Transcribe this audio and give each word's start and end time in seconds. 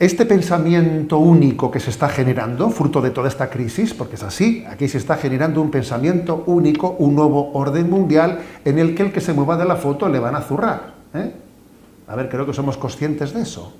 este 0.00 0.24
pensamiento 0.24 1.18
único 1.18 1.70
que 1.70 1.78
se 1.78 1.90
está 1.90 2.08
generando, 2.08 2.70
fruto 2.70 3.02
de 3.02 3.10
toda 3.10 3.28
esta 3.28 3.50
crisis, 3.50 3.92
porque 3.92 4.14
es 4.14 4.22
así, 4.22 4.64
aquí 4.66 4.88
se 4.88 4.96
está 4.96 5.16
generando 5.16 5.60
un 5.60 5.70
pensamiento 5.70 6.42
único, 6.46 6.96
un 6.98 7.14
nuevo 7.14 7.52
orden 7.52 7.90
mundial 7.90 8.40
en 8.64 8.78
el 8.78 8.94
que 8.94 9.02
el 9.02 9.12
que 9.12 9.20
se 9.20 9.34
mueva 9.34 9.58
de 9.58 9.66
la 9.66 9.76
foto 9.76 10.08
le 10.08 10.18
van 10.18 10.36
a 10.36 10.40
zurrar. 10.40 10.94
¿eh? 11.12 11.34
A 12.08 12.16
ver, 12.16 12.30
creo 12.30 12.46
que 12.46 12.54
somos 12.54 12.78
conscientes 12.78 13.34
de 13.34 13.42
eso. 13.42 13.74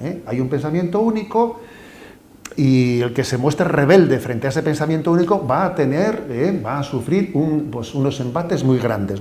¿eh? 0.00 0.22
Hay 0.26 0.38
un 0.38 0.48
pensamiento 0.48 1.00
único 1.00 1.58
y 2.54 3.00
el 3.00 3.12
que 3.12 3.24
se 3.24 3.36
muestre 3.36 3.66
rebelde 3.66 4.20
frente 4.20 4.46
a 4.46 4.50
ese 4.50 4.62
pensamiento 4.62 5.10
único 5.10 5.44
va 5.44 5.64
a 5.64 5.74
tener, 5.74 6.24
¿eh? 6.30 6.62
va 6.64 6.78
a 6.78 6.82
sufrir 6.84 7.32
pues, 7.68 7.96
unos 7.96 8.20
embates 8.20 8.62
muy 8.62 8.78
grandes. 8.78 9.18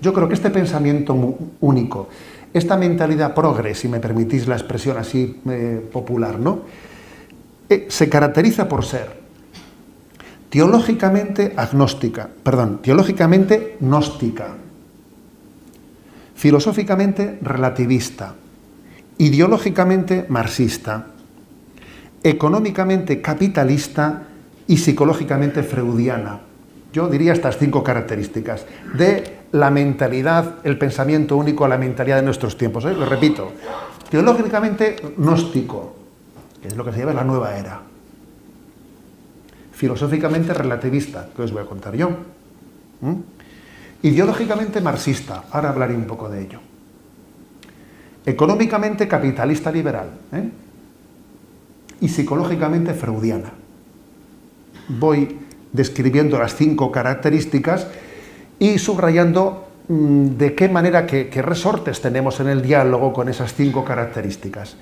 Yo 0.00 0.12
creo 0.12 0.26
que 0.26 0.34
este 0.34 0.50
pensamiento 0.50 1.14
único, 1.60 2.08
esta 2.58 2.76
mentalidad 2.76 3.34
progre, 3.34 3.74
si 3.74 3.88
me 3.88 4.00
permitís 4.00 4.46
la 4.48 4.56
expresión 4.56 4.96
así 4.96 5.40
eh, 5.48 5.86
popular, 5.92 6.38
¿no? 6.38 6.62
Eh, 7.68 7.86
se 7.90 8.08
caracteriza 8.08 8.68
por 8.68 8.84
ser 8.84 9.20
teológicamente 10.48 11.52
agnóstica, 11.56 12.30
perdón, 12.42 12.80
teológicamente 12.80 13.76
gnóstica, 13.80 14.56
filosóficamente 16.34 17.38
relativista, 17.42 18.34
ideológicamente 19.18 20.24
marxista, 20.28 21.08
económicamente 22.22 23.20
capitalista 23.20 24.22
y 24.66 24.78
psicológicamente 24.78 25.62
freudiana. 25.62 26.40
Yo 26.92 27.08
diría 27.08 27.34
estas 27.34 27.58
cinco 27.58 27.84
características 27.84 28.64
de 28.96 29.35
la 29.52 29.70
mentalidad, 29.70 30.56
el 30.64 30.78
pensamiento 30.78 31.36
único 31.36 31.64
a 31.64 31.68
la 31.68 31.78
mentalidad 31.78 32.16
de 32.16 32.22
nuestros 32.22 32.56
tiempos. 32.56 32.84
¿eh? 32.84 32.94
Lo 32.94 33.06
repito, 33.06 33.52
teológicamente 34.10 34.96
gnóstico, 35.16 35.94
que 36.60 36.68
es 36.68 36.76
lo 36.76 36.84
que 36.84 36.92
se 36.92 37.00
llama 37.00 37.12
la 37.12 37.24
nueva 37.24 37.56
era. 37.56 37.80
Filosóficamente 39.72 40.54
relativista, 40.54 41.28
que 41.34 41.42
os 41.42 41.52
voy 41.52 41.62
a 41.62 41.66
contar 41.66 41.94
yo. 41.94 42.10
Ideológicamente 44.02 44.80
marxista, 44.80 45.44
ahora 45.50 45.70
hablaré 45.70 45.94
un 45.94 46.06
poco 46.06 46.28
de 46.28 46.42
ello. 46.42 46.60
Económicamente 48.24 49.06
capitalista 49.06 49.70
liberal. 49.70 50.10
¿eh? 50.32 50.50
Y 52.00 52.08
psicológicamente 52.08 52.92
freudiana. 52.94 53.52
Voy 54.88 55.38
describiendo 55.72 56.38
las 56.38 56.54
cinco 56.54 56.90
características 56.90 57.86
y 58.58 58.78
subrayando 58.78 59.66
mm, 59.88 60.26
de 60.36 60.54
qué 60.54 60.68
manera, 60.68 61.06
qué, 61.06 61.30
resortes 61.42 62.00
tenemos 62.00 62.40
en 62.40 62.48
el 62.48 62.62
diálogo 62.62 63.12
con 63.12 63.28
esas 63.28 63.54
cinco 63.54 63.84
características. 63.84 64.76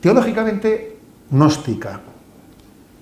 Teológicamente, 0.00 0.96
gnóstica. 1.30 2.00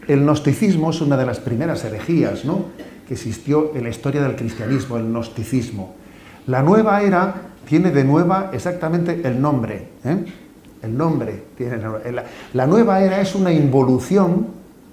El 0.07 0.21
gnosticismo 0.21 0.91
es 0.91 1.01
una 1.01 1.17
de 1.17 1.27
las 1.27 1.41
primeras 1.41 1.85
herejías 1.85 2.45
¿no? 2.45 2.67
que 3.07 3.15
existió 3.15 3.73
en 3.75 3.85
la 3.85 3.91
historia 3.91 4.23
del 4.23 4.37
cristianismo, 4.37 4.97
el 4.97 5.05
gnosticismo. 5.05 5.95
La 6.47 6.63
nueva 6.63 7.03
era 7.03 7.35
tiene 7.69 7.91
de 7.91 8.05
nueva 8.05 8.51
exactamente 8.53 9.21
el 9.25 9.41
nombre. 9.41 9.89
¿eh? 10.05 10.25
El 10.83 10.97
nombre 10.97 11.45
tiene 11.57 11.79
la, 12.53 12.67
nueva 12.67 13.03
era 13.03 13.21
es 13.21 13.35
una 13.37 13.53
involución, 13.53 14.49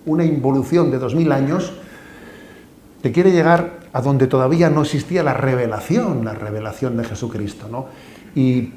una 0.06 0.24
involución 0.24 0.92
de 0.92 1.00
dos 1.00 1.16
mil 1.16 1.32
años 1.32 1.74
que 3.02 3.12
quiere 3.12 3.32
llegar 3.32 3.79
a 3.94 4.02
donde 4.02 4.28
todavía 4.28 4.70
no 4.70 4.84
existía 4.84 5.24
la 5.24 5.34
revelación, 5.34 6.26
la 6.26 6.34
revelación 6.34 6.98
de 6.98 7.04
Jesucristo. 7.04 7.68
¿no? 7.72 7.88
Y 8.36 8.74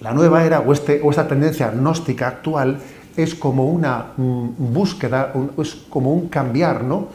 la 0.00 0.12
nueva 0.12 0.44
era 0.44 0.60
o, 0.60 0.72
este, 0.72 1.00
o 1.02 1.10
esta 1.10 1.26
tendencia 1.26 1.70
gnóstica 1.70 2.28
actual 2.28 2.78
es 3.16 3.34
como 3.34 3.66
una 3.66 4.12
mm, 4.16 4.48
búsqueda, 4.58 5.32
es 5.58 5.74
como 5.88 6.12
un 6.12 6.28
cambiar, 6.28 6.84
¿no? 6.84 7.08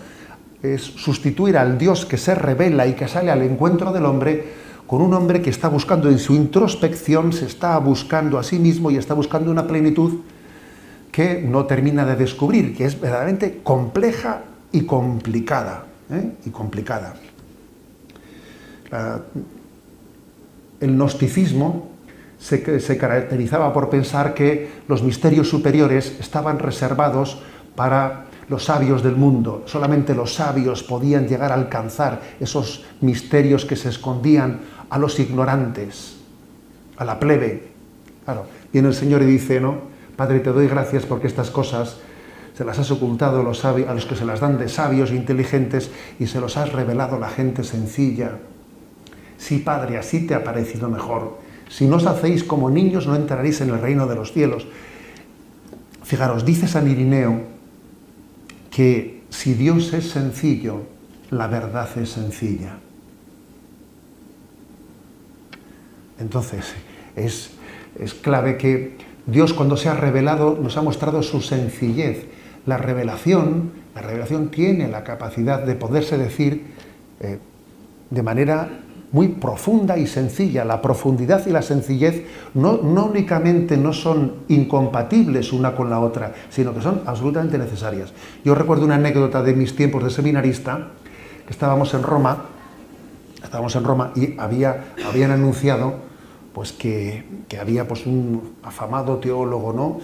Es 0.63 0.81
sustituir 0.81 1.57
al 1.57 1.77
Dios 1.77 2.05
que 2.05 2.17
se 2.17 2.35
revela 2.35 2.85
y 2.87 2.93
que 2.93 3.07
sale 3.07 3.31
al 3.31 3.41
encuentro 3.41 3.91
del 3.91 4.05
hombre 4.05 4.61
con 4.85 5.01
un 5.01 5.13
hombre 5.13 5.41
que 5.41 5.49
está 5.49 5.69
buscando 5.69 6.09
en 6.09 6.19
su 6.19 6.35
introspección, 6.35 7.31
se 7.31 7.45
está 7.45 7.77
buscando 7.77 8.37
a 8.37 8.43
sí 8.43 8.59
mismo 8.59 8.91
y 8.91 8.97
está 8.97 9.13
buscando 9.13 9.49
una 9.49 9.65
plenitud 9.65 10.19
que 11.11 11.41
no 11.41 11.65
termina 11.65 12.05
de 12.05 12.15
descubrir, 12.15 12.75
que 12.75 12.85
es 12.85 12.99
verdaderamente 12.99 13.61
compleja 13.63 14.41
y 14.71 14.81
complicada. 14.81 15.85
¿Eh? 16.11 16.31
y 16.45 16.49
complicada. 16.49 17.15
el 20.79 20.95
gnosticismo 20.95 21.89
se, 22.37 22.79
se 22.79 22.97
caracterizaba 22.97 23.71
por 23.71 23.89
pensar 23.89 24.33
que 24.33 24.69
los 24.87 25.03
misterios 25.03 25.49
superiores 25.49 26.17
estaban 26.19 26.59
reservados 26.59 27.41
para 27.75 28.25
los 28.49 28.65
sabios 28.65 29.01
del 29.01 29.15
mundo. 29.15 29.63
Solamente 29.65 30.13
los 30.13 30.33
sabios 30.33 30.83
podían 30.83 31.27
llegar 31.27 31.51
a 31.51 31.55
alcanzar 31.55 32.21
esos 32.39 32.83
misterios 32.99 33.65
que 33.65 33.77
se 33.77 33.89
escondían 33.89 34.59
a 34.89 34.99
los 34.99 35.19
ignorantes, 35.19 36.17
a 36.97 37.05
la 37.05 37.17
plebe. 37.17 37.69
Claro, 38.25 38.45
viene 38.73 38.89
el 38.89 38.93
Señor 38.93 39.21
y 39.21 39.25
dice, 39.25 39.61
¿no? 39.61 39.89
Padre, 40.17 40.41
te 40.41 40.51
doy 40.51 40.67
gracias 40.67 41.05
porque 41.05 41.27
estas 41.27 41.49
cosas 41.49 41.97
se 42.61 42.65
las 42.65 42.77
has 42.77 42.91
ocultado 42.91 43.39
a 43.39 43.43
los, 43.43 43.65
a 43.65 43.73
los 43.73 44.05
que 44.05 44.15
se 44.15 44.23
las 44.23 44.39
dan 44.39 44.59
de 44.59 44.69
sabios 44.69 45.09
e 45.09 45.15
inteligentes 45.15 45.89
y 46.19 46.27
se 46.27 46.39
los 46.39 46.57
has 46.57 46.71
revelado 46.71 47.15
a 47.15 47.19
la 47.19 47.29
gente 47.29 47.63
sencilla. 47.63 48.37
Sí, 49.39 49.57
Padre, 49.57 49.97
así 49.97 50.27
te 50.27 50.35
ha 50.35 50.43
parecido 50.43 50.87
mejor. 50.87 51.39
Si 51.69 51.87
no 51.87 51.95
os 51.95 52.05
hacéis 52.05 52.43
como 52.43 52.69
niños, 52.69 53.07
no 53.07 53.15
entraréis 53.15 53.61
en 53.61 53.69
el 53.69 53.81
reino 53.81 54.05
de 54.05 54.13
los 54.13 54.31
cielos. 54.31 54.67
Fijaros, 56.03 56.45
dice 56.45 56.67
San 56.67 56.87
Irineo 56.87 57.41
que 58.69 59.23
si 59.31 59.55
Dios 59.55 59.91
es 59.93 60.11
sencillo, 60.11 60.83
la 61.31 61.47
verdad 61.47 61.89
es 61.97 62.11
sencilla. 62.11 62.77
Entonces, 66.19 66.75
es, 67.15 67.49
es 67.97 68.13
clave 68.13 68.59
que 68.59 68.97
Dios 69.25 69.51
cuando 69.51 69.77
se 69.77 69.89
ha 69.89 69.95
revelado 69.95 70.59
nos 70.61 70.77
ha 70.77 70.83
mostrado 70.83 71.23
su 71.23 71.41
sencillez 71.41 72.29
la 72.65 72.77
revelación, 72.77 73.71
la 73.95 74.01
revelación 74.01 74.49
tiene 74.49 74.87
la 74.87 75.03
capacidad 75.03 75.63
de 75.63 75.75
poderse 75.75 76.17
decir 76.17 76.65
eh, 77.19 77.39
de 78.09 78.23
manera 78.23 78.69
muy 79.11 79.29
profunda 79.29 79.97
y 79.97 80.07
sencilla. 80.07 80.63
La 80.63 80.81
profundidad 80.81 81.45
y 81.45 81.51
la 81.51 81.61
sencillez 81.61 82.23
no, 82.53 82.77
no, 82.77 83.05
únicamente 83.07 83.77
no 83.77 83.93
son 83.93 84.35
incompatibles 84.47 85.51
una 85.51 85.75
con 85.75 85.89
la 85.89 85.99
otra, 85.99 86.33
sino 86.49 86.73
que 86.73 86.81
son 86.81 87.01
absolutamente 87.05 87.57
necesarias. 87.57 88.13
Yo 88.45 88.55
recuerdo 88.55 88.85
una 88.85 88.95
anécdota 88.95 89.43
de 89.43 89.53
mis 89.53 89.75
tiempos 89.75 90.03
de 90.03 90.09
seminarista, 90.09 90.89
que 91.45 91.51
estábamos 91.51 91.93
en 91.93 92.03
Roma, 92.03 92.45
estábamos 93.43 93.75
en 93.75 93.83
Roma 93.83 94.11
y 94.15 94.39
había, 94.39 94.93
habían 95.09 95.31
anunciado 95.31 95.95
pues, 96.53 96.71
que, 96.71 97.25
que 97.49 97.59
había 97.59 97.87
pues, 97.87 98.05
un 98.05 98.53
afamado 98.63 99.17
teólogo, 99.17 99.73
¿no? 99.73 99.99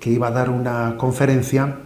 Que 0.00 0.10
iba 0.10 0.28
a 0.28 0.30
dar 0.30 0.50
una 0.50 0.96
conferencia 0.96 1.78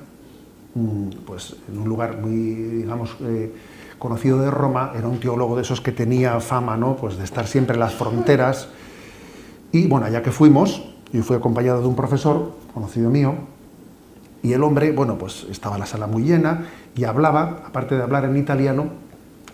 mm, 0.75 1.09
pues, 1.27 1.57
en 1.71 1.79
un 1.79 1.89
lugar 1.89 2.19
muy, 2.19 2.33
digamos, 2.33 3.17
eh, 3.23 3.53
conocido 3.99 4.41
de 4.41 4.51
Roma, 4.51 4.93
era 4.97 5.07
un 5.09 5.21
teólogo 5.21 5.57
de 5.57 5.63
esos 5.63 5.81
que 5.81 5.93
tenía 5.93 6.41
fama 6.41 6.77
¿no? 6.77 6.97
pues 6.97 7.19
de 7.19 7.25
estar 7.25 7.47
siempre 7.47 7.75
en 7.75 7.81
las 7.81 7.95
fronteras. 7.95 8.69
Y 9.73 9.87
bueno, 9.87 10.07
allá 10.07 10.23
que 10.23 10.33
fuimos, 10.33 10.83
yo 11.13 11.23
fui 11.23 11.37
acompañado 11.37 11.81
de 11.83 11.87
un 11.87 11.95
profesor, 11.95 12.53
conocido 12.75 13.11
mío, 13.11 13.35
y 14.43 14.55
el 14.55 14.63
hombre, 14.63 14.93
bueno, 14.93 15.19
pues 15.19 15.47
estaba 15.51 15.77
la 15.77 15.87
sala 15.87 16.07
muy 16.07 16.25
llena 16.25 16.67
y 16.97 17.05
hablaba, 17.05 17.63
aparte 17.67 17.95
de 17.95 18.03
hablar 18.03 18.25
en 18.25 18.37
italiano, 18.37 18.89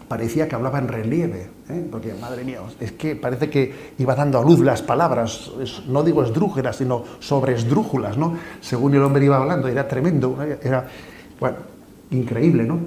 parecía 0.09 0.49
que 0.49 0.55
hablaba 0.55 0.78
en 0.78 0.89
relieve, 0.89 1.49
¿eh? 1.69 1.87
porque 1.91 2.15
madre 2.15 2.44
mía, 2.44 2.61
es 2.81 2.93
que 2.93 3.17
parece 3.17 3.50
que 3.50 3.93
iba 3.99 4.15
dando 4.15 4.39
a 4.39 4.43
luz 4.43 4.61
las 4.61 4.83
palabras, 4.83 5.50
no 5.89 6.03
digo 6.03 6.22
esdrújulas, 6.22 6.77
sino 6.77 7.05
sobre 7.19 7.55
esdrújulas, 7.55 8.16
¿no? 8.16 8.34
Según 8.60 8.95
el 8.95 9.03
hombre 9.03 9.25
iba 9.25 9.36
hablando, 9.36 9.69
era 9.69 9.89
tremendo, 9.89 10.36
era, 10.63 10.89
bueno, 11.41 11.57
increíble, 12.10 12.65
¿no? 12.65 12.78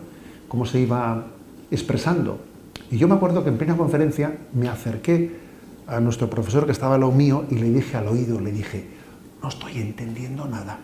Cómo 0.48 0.66
se 0.66 0.80
iba 0.80 1.26
expresando. 1.70 2.40
Y 2.90 2.98
yo 2.98 3.08
me 3.08 3.16
acuerdo 3.16 3.44
que 3.44 3.50
en 3.50 3.58
plena 3.58 3.78
conferencia 3.78 4.38
me 4.54 4.68
acerqué 4.68 5.36
a 5.88 6.00
nuestro 6.00 6.30
profesor 6.30 6.66
que 6.66 6.72
estaba 6.72 6.96
a 6.96 6.98
lo 6.98 7.12
mío 7.12 7.46
y 7.50 7.56
le 7.56 7.70
dije 7.70 7.98
al 7.98 8.08
oído, 8.08 8.40
le 8.40 8.52
dije, 8.52 8.88
no 9.42 9.50
estoy 9.50 9.80
entendiendo 9.80 10.46
nada. 10.46 10.80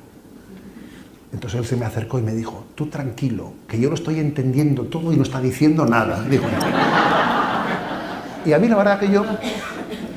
Entonces 1.36 1.60
él 1.60 1.66
se 1.66 1.76
me 1.76 1.84
acercó 1.84 2.18
y 2.18 2.22
me 2.22 2.34
dijo, 2.34 2.64
tú 2.76 2.86
tranquilo, 2.88 3.52
que 3.68 3.78
yo 3.78 3.90
lo 3.90 3.96
estoy 3.96 4.22
entendiendo 4.22 4.84
todo 4.84 5.12
y 5.12 5.18
no 5.18 5.24
está 5.24 5.42
diciendo 5.42 5.86
nada. 5.86 6.26
y 8.46 8.54
a 8.54 8.58
mí 8.58 8.70
la 8.70 8.78
verdad 8.78 9.02
que 9.02 9.12
yo 9.12 9.26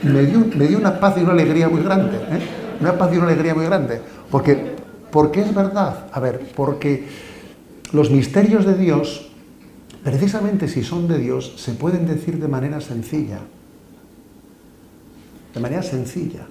me 0.04 0.22
dio, 0.68 0.78
una 0.78 1.00
paz 1.00 1.16
y 1.18 1.22
una 1.22 1.32
alegría 1.32 1.68
muy 1.68 1.82
grande, 1.82 2.18
¿eh? 2.18 2.40
una 2.80 2.96
paz 2.96 3.12
y 3.12 3.16
una 3.16 3.26
alegría 3.26 3.52
muy 3.52 3.64
grande, 3.64 4.00
porque, 4.30 4.76
porque 5.10 5.40
es 5.40 5.52
verdad, 5.52 6.06
a 6.12 6.20
ver, 6.20 6.52
porque 6.54 7.08
los 7.90 8.12
misterios 8.12 8.64
de 8.64 8.76
Dios, 8.76 9.28
precisamente 10.04 10.68
si 10.68 10.84
son 10.84 11.08
de 11.08 11.18
Dios, 11.18 11.52
se 11.56 11.72
pueden 11.72 12.06
decir 12.06 12.38
de 12.38 12.46
manera 12.46 12.80
sencilla, 12.80 13.40
de 15.52 15.58
manera 15.58 15.82
sencilla. 15.82 16.46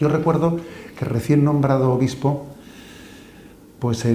Yo 0.00 0.08
recuerdo 0.08 0.56
que 0.98 1.04
recién 1.04 1.44
nombrado 1.44 1.92
obispo, 1.92 2.51
pues 3.82 4.06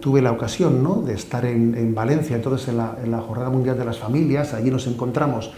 tuve 0.00 0.20
la 0.22 0.32
ocasión 0.32 0.82
¿no? 0.82 0.96
de 0.96 1.14
estar 1.14 1.44
en, 1.44 1.94
Valencia, 1.94 2.34
entonces 2.34 2.66
en 2.66 2.78
la, 2.78 3.20
Jornada 3.20 3.48
Mundial 3.48 3.78
de 3.78 3.84
las 3.84 3.96
Familias, 3.96 4.54
allí 4.54 4.72
nos 4.72 4.88
encontramos 4.88 5.52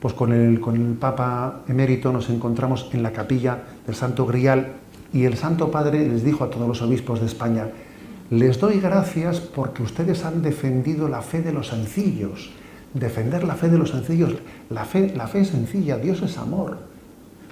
pues 0.00 0.14
con 0.14 0.32
el, 0.32 0.60
con 0.60 0.76
el 0.76 0.94
Papa 0.94 1.60
emérito, 1.68 2.10
nos 2.10 2.30
encontramos 2.30 2.88
en 2.94 3.02
la 3.02 3.12
capilla 3.12 3.64
del 3.84 3.94
Santo 3.94 4.24
Grial 4.24 4.76
y 5.12 5.24
el 5.24 5.36
Santo 5.36 5.70
Padre 5.70 6.08
les 6.08 6.24
dijo 6.24 6.42
a 6.42 6.48
todos 6.48 6.66
los 6.66 6.80
obispos 6.80 7.20
de 7.20 7.26
España, 7.26 7.68
les 8.30 8.58
doy 8.58 8.80
gracias 8.80 9.40
porque 9.40 9.82
ustedes 9.82 10.24
han 10.24 10.40
defendido 10.40 11.06
la 11.06 11.20
fe 11.20 11.42
de 11.42 11.52
los 11.52 11.68
sencillos. 11.68 12.50
Defender 12.94 13.44
la 13.44 13.56
fe 13.56 13.68
de 13.68 13.76
los 13.76 13.90
sencillos, 13.90 14.36
la 14.70 14.86
fe, 14.86 15.12
la 15.14 15.28
fe 15.28 15.40
es 15.40 15.48
sencilla, 15.48 15.98
Dios 15.98 16.22
es 16.22 16.38
amor. 16.38 16.78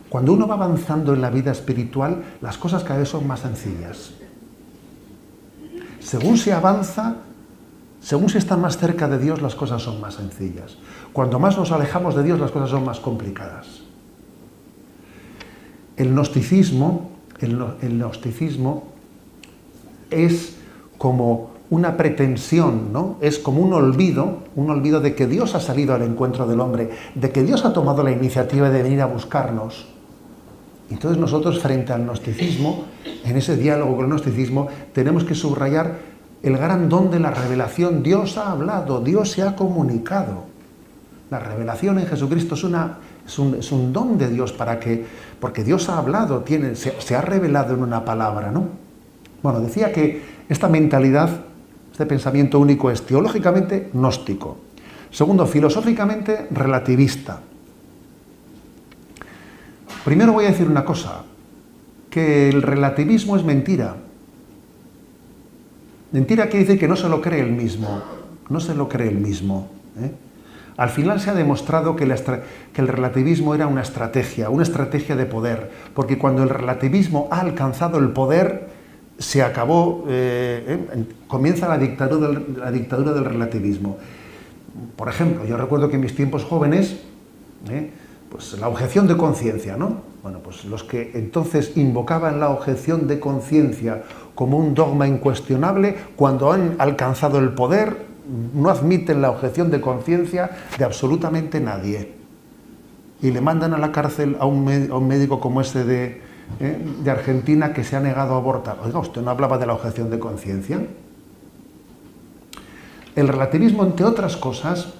Cuando 0.09 0.33
uno 0.33 0.49
va 0.49 0.55
avanzando 0.55 1.13
en 1.13 1.21
la 1.21 1.29
vida 1.29 1.53
espiritual, 1.53 2.23
las 2.41 2.57
cosas 2.57 2.83
cada 2.83 3.01
vez 3.01 3.11
son 3.11 3.27
más 3.27 3.41
sencillas. 3.41 4.24
Según 6.05 6.37
se 6.37 6.53
avanza, 6.53 7.17
según 8.01 8.29
se 8.29 8.37
está 8.37 8.59
más 8.59 8.77
cerca 8.77 9.09
de 9.09 9.19
Dios, 9.19 9.41
las 9.41 9.55
cosas 9.55 9.81
son 9.81 10.03
más 10.03 10.15
sencillas. 10.15 10.77
Cuando 11.15 11.39
más 11.39 11.57
nos 11.57 11.73
alejamos 11.73 12.15
de 12.15 12.23
Dios, 12.23 12.39
las 12.39 12.51
cosas 12.51 12.69
son 12.69 12.85
más 12.85 13.01
complicadas. 13.01 13.81
El 15.97 16.11
gnosticismo, 16.11 17.11
el, 17.41 17.59
el 17.81 17.99
gnosticismo 17.99 18.85
es 20.11 20.57
como 20.99 21.53
una 21.71 21.97
pretensión, 21.97 22.93
¿no? 22.93 23.17
Es 23.23 23.39
como 23.39 23.63
un 23.63 23.73
olvido, 23.73 24.41
un 24.57 24.69
olvido 24.69 25.01
de 25.01 25.15
que 25.15 25.27
Dios 25.27 25.55
ha 25.55 25.61
salido 25.61 25.95
al 25.95 26.03
encuentro 26.03 26.47
del 26.47 26.61
hombre, 26.61 26.91
de 27.15 27.31
que 27.31 27.45
Dios 27.45 27.65
ha 27.65 27.73
tomado 27.73 28.03
la 28.03 28.11
iniciativa 28.11 28.69
de 28.69 28.83
venir 28.83 29.01
a 29.01 29.07
buscarnos. 29.07 29.94
Entonces 30.91 31.19
nosotros 31.19 31.61
frente 31.61 31.93
al 31.93 32.05
gnosticismo, 32.05 32.85
en 33.25 33.37
ese 33.37 33.57
diálogo 33.57 33.97
con 33.97 34.05
el 34.05 34.11
gnosticismo, 34.11 34.69
tenemos 34.93 35.25
que 35.25 35.35
subrayar 35.35 35.99
el 36.43 36.59
gran 36.59 36.89
don 36.89 37.11
de 37.11 37.21
la 37.21 37.31
revelación. 37.31 38.03
Dios 38.03 38.37
ha 38.37 38.53
hablado, 38.53 39.01
Dios 39.01 39.31
se 39.31 39.43
ha 39.43 39.57
comunicado. 39.57 40.45
La 41.31 41.39
revelación 41.39 41.99
en 41.99 42.07
Jesucristo 42.07 42.55
es, 42.55 42.65
una, 42.65 42.99
es, 43.27 43.73
un, 43.73 43.93
don 43.93 44.19
de 44.19 44.29
Dios 44.29 44.53
para 44.53 44.79
que, 44.79 45.05
porque 45.41 45.65
Dios 45.65 45.89
ha 45.89 45.99
hablado, 45.99 46.41
tiene, 46.41 46.77
se, 46.77 47.01
se 47.01 47.17
ha 47.17 47.23
revelado 47.23 47.75
en 47.75 47.83
una 47.83 48.05
palabra, 48.05 48.53
¿no? 48.53 48.69
Bueno, 49.43 49.61
decía 49.61 49.91
que 49.91 50.23
esta 50.49 50.69
mentalidad, 50.69 51.31
este 51.93 52.07
pensamiento 52.07 52.59
único 52.59 52.91
es 52.91 53.03
teológicamente 53.03 53.91
gnóstico. 53.93 54.59
Segundo, 55.11 55.47
filosóficamente 55.47 56.47
relativista. 56.51 57.41
Primero 60.05 60.33
voy 60.33 60.45
a 60.45 60.49
decir 60.49 60.69
una 60.69 60.85
cosa, 60.85 61.25
que 62.11 62.49
el 62.49 62.63
relativismo 62.63 63.37
es 63.37 63.45
mentira. 63.45 63.97
Mentira 66.13 66.47
quiere 66.47 66.67
decir 66.67 66.79
que 66.79 66.87
no 66.87 66.95
se 66.95 67.09
lo 67.09 67.21
cree 67.21 67.41
el 67.41 67.53
mismo, 67.53 68.03
no 68.49 68.61
se 68.61 68.75
lo 68.75 68.89
cree 68.89 69.09
el 69.09 69.19
mismo. 69.19 69.69
¿eh? 70.01 70.13
Al 70.77 70.91
final 70.91 71.21
se 71.21 71.31
ha 71.31 71.35
demostrado 71.35 71.97
que, 71.97 72.05
el 72.05 72.89
relativismo 72.89 73.55
era 73.55 73.67
una 73.67 73.83
estrategia, 73.83 74.51
una 74.51 74.63
estrategia 74.63 75.17
de 75.17 75.27
poder, 75.27 75.71
porque 75.95 76.19
cuando 76.19 76.43
el 76.43 76.51
relativismo 76.51 77.29
ha 77.31 77.41
alcanzado 77.41 77.99
el 77.99 78.11
poder, 78.11 78.69
se 79.19 79.43
acabó, 79.43 80.05
eh, 80.09 80.87
eh, 80.93 81.05
comienza 81.29 81.69
la 81.69 81.79
dictadura, 81.79 82.29
del, 82.29 83.25
relativismo. 83.25 83.97
Por 84.97 85.09
ejemplo, 85.09 85.47
yo 85.47 85.57
recuerdo 85.57 85.89
que 85.89 85.95
en 85.95 86.03
mis 86.03 86.15
tiempos 86.15 86.45
jóvenes, 86.45 87.01
pues 88.35 88.59
la 88.59 88.67
objeción 88.67 89.07
de 89.07 89.17
conciencia, 89.17 89.77
¿no? 89.77 89.99
Bueno, 90.21 90.41
pues 90.41 90.65
los 90.65 90.83
que 90.83 91.13
entonces 91.15 91.77
invocaban 91.77 92.41
la 92.41 92.51
objeción 92.51 93.07
de 93.07 93.21
conciencia 93.21 94.03
como 94.35 94.59
un 94.59 94.75
dogma 94.75 95.07
incuestionable, 95.07 95.95
cuando 96.17 96.51
han 96.51 96.75
alcanzado 96.81 97.39
el 97.39 97.51
poder, 97.51 97.97
no 98.53 98.71
admiten 98.71 99.23
la 99.23 99.31
objeción 99.31 99.71
de 99.71 99.81
conciencia 99.81 100.51
de 100.77 100.85
absolutamente 100.85 101.61
nadie. 101.61 102.13
Y 103.23 103.31
le 103.31 103.41
mandan 103.41 103.73
a 103.73 103.79
la 103.79 103.93
cárcel 103.93 104.37
a 104.41 104.47
un, 104.47 104.65
médico 104.65 105.39
como 105.39 105.61
ese 105.61 105.85
de, 105.85 106.21
¿eh? 106.59 106.79
de 107.05 107.11
Argentina 107.13 107.73
que 107.73 107.85
se 107.85 107.95
ha 107.95 108.01
negado 108.01 108.35
a 108.35 108.39
abortar. 108.39 108.79
Oiga, 108.85 108.99
usted 108.99 109.23
no 109.23 109.31
hablaba 109.31 109.59
de 109.59 109.67
la 109.67 109.75
objeción 109.75 110.11
de 110.11 110.19
conciencia. 110.19 110.85
El 113.15 113.29
relativismo, 113.29 113.85
entre 113.85 114.05
otras 114.05 114.37
cosas, 114.37 114.93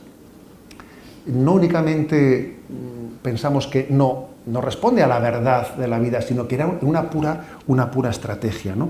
no 1.27 1.53
únicamente 1.55 2.59
mm, 2.69 3.23
pensamos 3.23 3.67
que 3.67 3.87
no, 3.91 4.29
no 4.47 4.61
responde 4.61 5.03
a 5.03 5.07
la 5.07 5.19
verdad 5.19 5.75
de 5.77 5.89
la 5.89 5.99
vida, 5.99 6.21
sino 6.23 6.47
que 6.49 6.57
era 6.57 6.67
una 6.83 7.11
pura, 7.11 7.59
una 7.67 7.91
pura 7.91 8.11
estrategia. 8.11 8.75
¿no? 8.75 8.87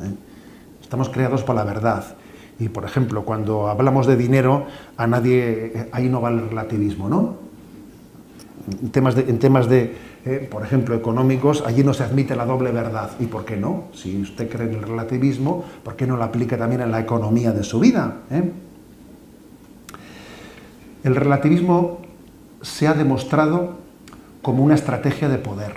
¿Eh? 0.00 0.14
Estamos 0.82 1.08
creados 1.08 1.42
por 1.42 1.56
la 1.56 1.64
verdad. 1.64 2.04
Y, 2.58 2.68
por 2.68 2.84
ejemplo, 2.84 3.24
cuando 3.24 3.68
hablamos 3.68 4.06
de 4.06 4.16
dinero, 4.16 4.66
a 4.96 5.06
nadie, 5.06 5.88
ahí 5.92 6.08
no 6.08 6.20
va 6.20 6.30
el 6.30 6.48
relativismo, 6.48 7.08
¿no? 7.08 7.36
En 8.82 8.90
temas 8.90 9.16
en 9.16 9.38
temas 9.38 9.68
de 9.68 9.94
eh, 10.24 10.46
por 10.50 10.62
ejemplo, 10.62 10.94
económicos, 10.94 11.62
allí 11.64 11.84
no 11.84 11.94
se 11.94 12.02
admite 12.02 12.34
la 12.36 12.44
doble 12.44 12.72
verdad. 12.72 13.10
¿Y 13.20 13.26
por 13.26 13.46
qué 13.46 13.56
no? 13.56 13.84
Si 13.94 14.20
usted 14.20 14.48
cree 14.50 14.68
en 14.68 14.74
el 14.74 14.82
relativismo, 14.82 15.64
¿por 15.82 15.96
qué 15.96 16.06
no 16.06 16.16
lo 16.16 16.24
aplica 16.24 16.58
también 16.58 16.82
en 16.82 16.90
la 16.90 17.00
economía 17.00 17.52
de 17.52 17.62
su 17.62 17.78
vida? 17.78 18.18
Eh? 18.30 18.52
El 21.04 21.16
relativismo 21.16 21.98
se 22.62 22.88
ha 22.88 22.94
demostrado 22.94 23.76
como 24.42 24.64
una 24.64 24.74
estrategia 24.74 25.28
de 25.28 25.38
poder. 25.38 25.72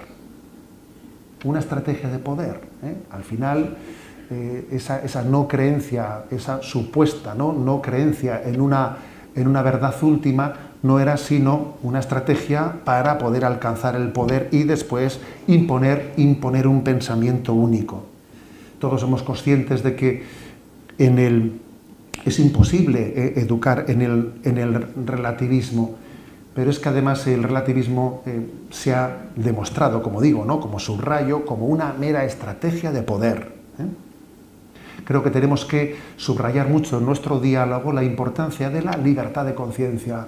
Una 1.44 1.60
estrategia 1.60 2.10
de 2.10 2.20
poder. 2.20 2.62
¿eh? 2.84 2.96
Al 3.12 3.24
final, 3.24 3.78
esa, 4.72 5.04
esa, 5.04 5.24
no 5.24 5.48
creencia, 5.48 6.24
esa 6.32 6.62
supuesta 6.62 7.36
no, 7.36 7.52
no 7.52 7.82
creencia 7.82 8.42
en 8.44 8.62
una, 8.62 8.98
en 9.36 9.48
una 9.48 9.62
verdad 9.62 9.94
última, 10.04 10.54
no 10.84 11.00
era 11.00 11.18
sino 11.18 11.76
una 11.84 12.00
estrategia 12.00 12.76
para 12.84 13.18
poder 13.18 13.46
alcanzar 13.46 13.96
el 13.96 14.12
poder 14.12 14.50
y 14.52 14.64
después 14.64 15.20
imponer, 15.48 16.14
imponer 16.18 16.68
un 16.68 16.84
pensamiento 16.84 17.54
único. 17.54 18.06
Todos 18.80 19.02
somos 19.02 19.22
conscientes 19.22 19.84
de 19.84 19.96
que 19.96 20.24
en 20.98 21.20
el, 21.20 21.62
es 22.26 22.40
imposible 22.40 23.14
eh, 23.16 23.34
educar 23.38 23.86
en 23.88 24.02
el, 24.02 24.32
en 24.44 24.58
el, 24.58 24.88
relativismo, 25.06 25.96
pero 26.54 26.70
es 26.70 26.80
que 26.80 26.90
además 26.90 27.26
el 27.28 27.44
relativismo 27.44 28.24
eh, 28.26 28.46
se 28.70 28.94
ha 28.94 29.30
demostrado, 29.36 30.04
como 30.04 30.22
digo, 30.22 30.46
¿no? 30.46 30.60
como 30.60 30.80
subrayo, 30.80 31.46
como 31.46 31.68
una 31.68 31.94
mera 31.94 32.26
estrategia 32.26 32.92
de 32.92 33.02
poder. 33.02 33.54
¿eh? 33.80 33.86
Creo 35.06 35.24
que 35.24 35.32
tenemos 35.32 35.66
que 35.66 35.96
subrayar 36.18 36.68
mucho 36.70 37.00
en 37.00 37.06
nuestro 37.06 37.40
diálogo 37.40 37.92
la 37.92 38.04
importancia 38.04 38.70
de 38.70 38.82
la 38.82 38.98
libertad 38.98 39.46
de 39.46 39.56
conciencia, 39.56 40.28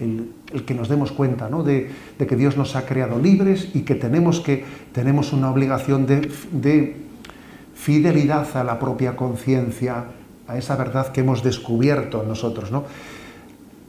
el, 0.00 0.32
que 0.66 0.74
nos 0.74 0.88
demos 0.88 1.12
cuenta 1.12 1.48
de, 1.48 1.90
que 2.18 2.36
Dios 2.36 2.56
nos 2.56 2.74
ha 2.74 2.84
creado 2.84 3.18
libres 3.18 3.68
y 3.74 3.82
que 3.82 3.94
tenemos, 3.94 4.40
que, 4.40 4.64
tenemos 4.92 5.32
una 5.32 5.50
obligación 5.50 6.06
de, 6.06 6.96
fidelidad 7.84 8.56
a 8.56 8.64
la 8.64 8.78
propia 8.78 9.14
conciencia, 9.14 10.06
a 10.48 10.56
esa 10.56 10.74
verdad 10.74 11.12
que 11.12 11.20
hemos 11.20 11.42
descubierto 11.42 12.24
nosotros. 12.26 12.72
¿no? 12.72 12.84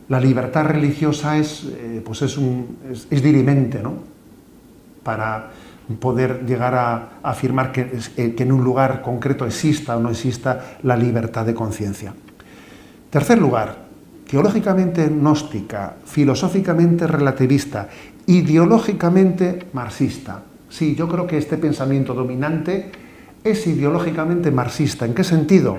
La 0.10 0.20
libertad 0.20 0.66
religiosa 0.66 1.38
es, 1.38 1.64
eh, 1.64 2.02
pues 2.04 2.22
es, 2.22 2.38
un, 2.38 2.78
es, 2.92 3.24
dirimente 3.24 3.82
¿no? 3.82 3.94
para 5.02 5.50
poder 5.98 6.46
llegar 6.46 6.76
a, 6.76 7.10
afirmar 7.24 7.72
que, 7.72 7.98
eh, 8.18 8.36
que 8.36 8.44
en 8.44 8.52
un 8.52 8.66
lugar 8.66 9.02
concreto 9.02 9.46
exista 9.46 9.96
o 9.96 10.02
no 10.02 10.10
exista 10.10 10.76
la 10.84 10.98
libertad 10.98 11.46
de 11.46 11.54
conciencia. 11.54 12.14
Tercer 13.10 13.40
lugar, 13.40 13.78
teológicamente 14.30 15.08
gnóstica, 15.08 15.96
filosóficamente 16.04 17.08
relativista, 17.08 17.88
ideológicamente 18.28 19.68
marxista. 19.72 20.44
Sí, 20.68 20.96
yo 20.96 21.08
creo 21.08 21.26
que 21.26 21.38
este 21.38 21.56
pensamiento 21.56 22.14
dominante 22.14 23.05
es 23.46 23.68
ideológicamente 23.68 24.52
marxista. 24.52 25.06
¿En 25.06 25.14
qué 25.14 25.24
sentido? 25.24 25.78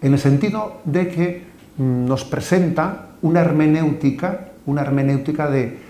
En 0.00 0.12
el 0.12 0.18
sentido 0.18 0.80
de 0.84 1.08
que 1.08 1.42
mm, 1.76 2.06
nos 2.06 2.24
presenta 2.24 3.08
una 3.22 3.40
hermenéutica, 3.40 4.52
una 4.66 4.82
hermenéutica 4.82 5.50
de, 5.50 5.82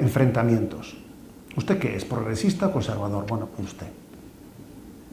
enfrentamientos. 0.00 0.96
¿Usted 1.54 1.78
qué 1.78 1.96
es? 1.96 2.04
¿Progresista 2.04 2.68
o 2.68 2.72
conservador? 2.72 3.26
Bueno, 3.28 3.46
pues 3.54 3.68
usted. 3.68 3.86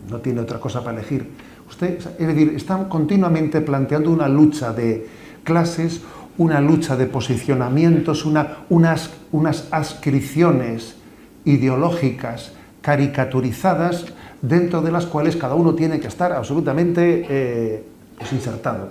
No 0.09 0.19
tiene 0.19 0.39
otra 0.39 0.59
cosa 0.59 0.83
para 0.83 0.97
elegir. 0.97 1.27
Usted, 1.69 1.99
es 2.17 2.27
decir, 2.27 2.53
está 2.55 2.87
continuamente 2.87 3.59
planteando 3.59 4.09
una 4.09 4.29
lucha 4.29 4.71
de, 4.71 5.05
clases, 5.43 6.01
una 6.37 6.61
lucha 6.61 6.95
de 6.95 7.07
posicionamientos, 7.07 8.25
unas, 8.25 9.09
unas 9.31 9.67
ascripciones 9.71 10.95
ideológicas 11.43 12.53
caricaturizadas 12.81 14.05
dentro 14.43 14.81
de 14.81 14.91
las 14.91 15.05
cuales 15.05 15.37
cada 15.37 15.55
uno 15.55 15.73
tiene 15.73 16.01
que 16.01 16.07
estar 16.07 16.33
absolutamente 16.33 17.25
eh, 17.29 17.83
pues 18.17 18.33
insertado. 18.33 18.89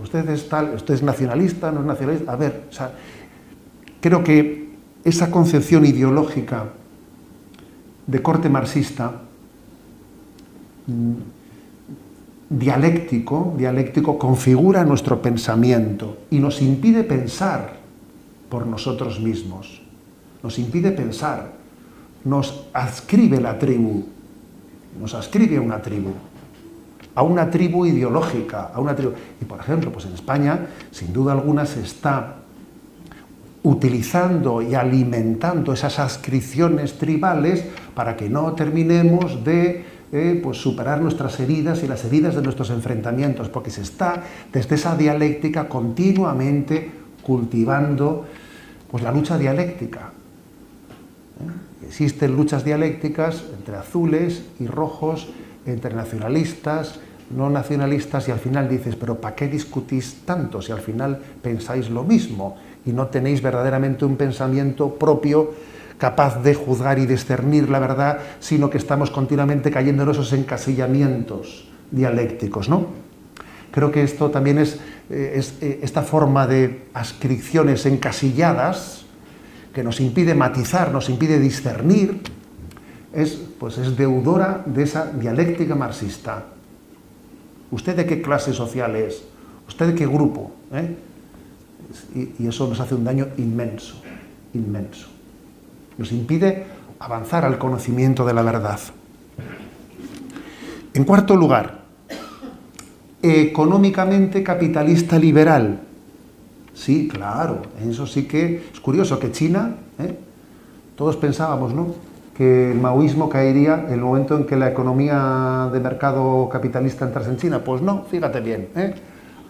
Usted 0.00 0.28
es 0.30 0.48
tal, 0.48 0.74
usted 0.74 0.94
es 0.94 1.02
nacionalista, 1.02 1.72
no 1.72 1.80
es 1.80 1.86
nacionalista. 1.86 2.32
A 2.32 2.36
ver, 2.36 2.68
creo 4.00 4.22
que 4.22 4.70
esa 5.04 5.30
concepción 5.32 5.84
ideológica 5.84 6.66
de 8.06 8.22
corte 8.22 8.48
marxista, 8.48 9.22
mm, 10.86 11.12
dialéctico, 12.50 13.52
dialéctico, 13.58 14.16
configura 14.16 14.84
nuestro 14.84 15.20
pensamiento 15.20 16.18
y 16.30 16.38
nos 16.38 16.62
impide 16.62 17.02
pensar 17.02 17.78
por 18.48 18.64
nosotros 18.64 19.18
mismos. 19.18 19.82
Nos 20.44 20.56
impide 20.60 20.92
pensar. 20.92 21.65
Nos 22.26 22.66
adscribe 22.72 23.40
la 23.40 23.56
tribu. 23.56 24.04
Nos 25.00 25.14
adscribe 25.14 25.58
a 25.58 25.60
una 25.60 25.80
tribu. 25.80 26.10
A 27.14 27.22
una 27.22 27.48
tribu 27.48 27.86
ideológica, 27.86 28.72
a 28.74 28.80
una 28.80 28.96
tribu. 28.96 29.12
Y 29.40 29.44
por 29.44 29.60
ejemplo, 29.60 29.92
pues 29.92 30.06
en 30.06 30.14
España, 30.14 30.66
sin 30.90 31.12
duda 31.12 31.32
alguna, 31.32 31.64
se 31.66 31.82
está 31.82 32.42
utilizando 33.62 34.60
y 34.60 34.74
alimentando 34.74 35.72
esas 35.72 36.00
adscripciones 36.00 36.98
tribales 36.98 37.64
para 37.94 38.16
que 38.16 38.28
no 38.28 38.52
terminemos 38.54 39.44
de 39.44 39.84
eh, 40.12 40.40
pues 40.42 40.58
superar 40.58 41.00
nuestras 41.00 41.38
heridas 41.38 41.82
y 41.82 41.88
las 41.88 42.04
heridas 42.04 42.34
de 42.34 42.42
nuestros 42.42 42.70
enfrentamientos, 42.70 43.48
porque 43.48 43.70
se 43.70 43.82
está 43.82 44.22
desde 44.52 44.74
esa 44.74 44.96
dialéctica 44.96 45.68
continuamente 45.68 46.90
cultivando 47.22 48.26
pues, 48.90 49.02
la 49.02 49.12
lucha 49.12 49.38
dialéctica. 49.38 50.12
Existen 51.86 52.36
luchas 52.36 52.64
dialécticas 52.64 53.44
entre 53.56 53.76
azules 53.76 54.42
y 54.60 54.66
rojos, 54.66 55.28
entre 55.66 55.94
nacionalistas, 55.94 57.00
no 57.30 57.50
nacionalistas, 57.50 58.28
y 58.28 58.30
al 58.30 58.38
final 58.38 58.68
dices, 58.68 58.96
pero 58.96 59.20
¿para 59.20 59.34
qué 59.34 59.48
discutís 59.48 60.22
tanto 60.24 60.62
si 60.62 60.72
al 60.72 60.80
final 60.80 61.20
pensáis 61.42 61.90
lo 61.90 62.04
mismo? 62.04 62.56
y 62.86 62.92
no 62.92 63.08
tenéis 63.08 63.42
verdaderamente 63.42 64.04
un 64.04 64.16
pensamiento 64.16 64.94
propio 64.94 65.52
capaz 65.98 66.42
de 66.42 66.54
juzgar 66.54 66.98
y 66.98 67.06
discernir 67.06 67.68
la 67.68 67.80
verdad, 67.80 68.18
sino 68.38 68.70
que 68.70 68.78
estamos 68.78 69.10
continuamente 69.10 69.70
cayendo 69.70 70.04
en 70.04 70.10
esos 70.10 70.32
encasillamientos 70.32 71.68
dialécticos, 71.90 72.68
¿no? 72.68 72.86
Creo 73.72 73.90
que 73.90 74.02
esto 74.02 74.30
también 74.30 74.58
es, 74.58 74.76
eh, 75.10 75.42
eh, 75.60 75.80
esta 75.82 76.02
forma 76.02 76.46
de 76.46 76.86
ascripciones 76.94 77.84
encasilladas 77.86 79.05
que 79.76 79.84
nos 79.84 80.00
impide 80.00 80.34
matizar, 80.34 80.90
nos 80.90 81.10
impide 81.10 81.38
discernir, 81.38 82.22
es, 83.12 83.38
pues 83.60 83.76
es 83.76 83.94
deudora 83.94 84.62
de 84.64 84.84
esa 84.84 85.12
dialéctica 85.12 85.74
marxista. 85.74 86.46
¿Usted 87.70 87.94
de 87.94 88.06
qué 88.06 88.22
clase 88.22 88.54
social 88.54 88.96
es? 88.96 89.22
¿Usted 89.68 89.88
de 89.88 89.94
qué 89.94 90.06
grupo? 90.06 90.50
¿Eh? 90.72 90.96
y, 92.38 92.46
eso 92.46 92.66
nos 92.66 92.80
hace 92.80 92.94
un 92.94 93.04
daño 93.04 93.28
inmenso, 93.36 94.00
inmenso. 94.54 95.08
Nos 95.98 96.10
impide 96.10 96.64
avanzar 96.98 97.44
al 97.44 97.58
conocimiento 97.58 98.24
de 98.24 98.32
la 98.32 98.40
verdad. 98.40 98.80
En 100.94 101.04
cuarto 101.04 101.36
lugar, 101.36 101.82
económicamente 103.20 104.42
capitalista 104.42 105.18
liberal. 105.18 105.80
Sí, 106.76 107.08
claro, 107.08 107.62
eso 107.88 108.06
sí 108.06 108.28
que 108.28 108.62
es 108.72 108.80
curioso 108.80 109.18
que 109.18 109.32
China, 109.32 109.76
¿eh? 109.98 110.16
todos 110.94 111.16
pensábamos, 111.16 111.74
¿no? 111.74 111.94
que 112.36 112.70
el 112.70 112.78
maoísmo 112.78 113.30
caería 113.30 113.86
en 113.88 113.94
el 113.94 114.00
momento 114.02 114.36
en 114.36 114.44
que 114.44 114.56
la 114.56 114.68
economía 114.68 115.70
de 115.72 115.80
mercado 115.80 116.50
capitalista 116.52 117.06
entrase 117.06 117.30
en 117.30 117.38
China. 117.38 117.60
Pues 117.64 117.80
no, 117.80 118.04
fíjate 118.10 118.40
bien, 118.40 118.68
¿eh? 118.76 118.94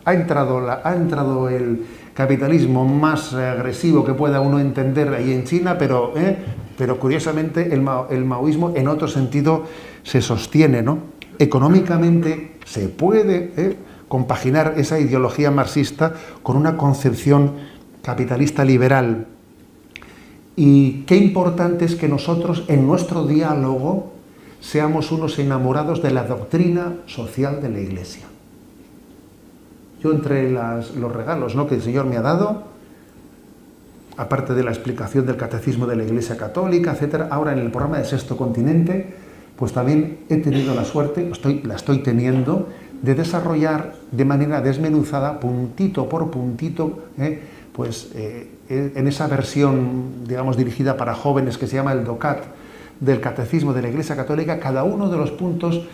ha, 0.05 0.15
entrado 0.15 0.65
ha 0.71 0.95
entrado 0.95 1.49
el, 1.49 1.85
capitalismo 2.17 2.87
más 2.87 3.35
agresivo 3.35 4.03
que 4.03 4.15
pueda 4.15 4.41
uno 4.41 4.59
entender 4.59 5.13
ahí 5.13 5.33
en 5.33 5.45
China, 5.45 5.77
pero, 5.79 6.15
¿eh? 6.17 6.35
pero 6.79 6.99
curiosamente 6.99 7.75
el, 7.75 7.83
maoísmo 7.83 8.73
en 8.75 8.89
otro 8.89 9.07
sentido 9.07 9.65
se 10.03 10.23
sostiene, 10.23 10.83
¿no? 10.83 10.99
Económicamente 11.39 12.53
se 12.65 12.89
puede 12.89 13.53
¿eh? 13.59 13.77
Compaginar 14.09 14.75
esa 14.77 14.99
ideología 14.99 15.51
marxista 15.51 16.15
con 16.43 16.57
una 16.57 16.77
concepción 16.77 17.53
capitalista 18.03 18.65
liberal. 18.65 19.27
Y 20.55 21.03
qué 21.03 21.17
importante 21.17 21.85
es 21.85 21.97
que 21.97 22.09
nosotros 22.09 22.65
en 22.69 22.87
nuestro 22.87 23.27
diálogo 23.27 24.13
seamos 24.61 25.13
unos 25.13 25.39
enamorados 25.39 26.03
de 26.03 26.13
la 26.13 26.25
doctrina 26.25 26.95
social 27.07 27.61
de 27.61 27.69
la 27.69 27.81
Iglesia 27.81 28.27
entre 30.13 30.51
los 30.51 31.13
regalos 31.13 31.55
¿no? 31.55 31.67
que 31.67 31.77
el 31.77 31.83
Señor 31.83 32.07
me 32.07 32.17
ha 32.17 32.23
dado, 32.23 32.65
aparte 34.17 34.55
de 34.55 34.65
la 34.65 34.71
explicación 34.71 35.27
del 35.27 35.37
catecismo 35.37 35.87
de 35.87 35.97
la 35.97 36.05
Iglesia 36.05 36.37
Católica, 36.37 36.93
etcétera, 36.93 37.29
ahora 37.31 37.53
en 37.53 37.59
el 37.59 37.71
programa 37.71 37.99
de 37.99 38.05
Sexto 38.05 38.37
Continente, 38.37 39.15
pues 39.57 39.73
también 39.73 40.19
he 40.29 40.37
tenido 40.37 40.75
la 40.75 40.85
suerte, 40.85 41.29
estoy, 41.31 41.63
la 41.63 41.77
estoy 41.77 41.99
teniendo, 41.99 42.69
de 43.03 43.15
desarrollar 43.15 43.95
de 44.11 44.25
manera 44.25 44.61
desmenuzada, 44.61 45.41
puntito 45.41 46.09
por 46.09 46.31
puntito, 46.31 47.05
¿eh? 47.19 47.43
pues 47.73 48.11
eh, 48.15 48.49
en 48.69 49.07
esa 49.07 49.27
versión, 49.27 50.27
digamos, 50.27 50.57
dirigida 50.57 50.97
para 50.97 51.15
jóvenes 51.15 51.59
que 51.59 51.67
se 51.67 51.77
llama 51.77 51.93
el 51.93 52.05
DOCAT 52.05 52.45
del 53.01 53.21
Catecismo 53.21 53.73
de 53.73 53.83
la 53.83 53.89
Iglesia 53.89 54.17
Católica, 54.17 54.59
cada 54.59 54.85
uno 54.85 55.09
de 55.09 55.17
los 55.17 55.31
puntos 55.31 55.87